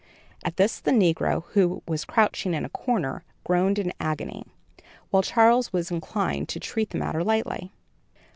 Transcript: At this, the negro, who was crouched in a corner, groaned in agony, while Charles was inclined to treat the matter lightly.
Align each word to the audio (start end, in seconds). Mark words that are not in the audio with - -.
At 0.43 0.57
this, 0.57 0.79
the 0.79 0.89
negro, 0.89 1.43
who 1.49 1.83
was 1.87 2.05
crouched 2.05 2.47
in 2.47 2.55
a 2.65 2.69
corner, 2.69 3.23
groaned 3.43 3.77
in 3.77 3.93
agony, 3.99 4.43
while 5.11 5.21
Charles 5.21 5.71
was 5.71 5.91
inclined 5.91 6.49
to 6.49 6.59
treat 6.59 6.89
the 6.89 6.97
matter 6.97 7.23
lightly. 7.23 7.71